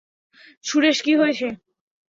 [0.65, 1.47] সুরেশ, কি হয়েছে?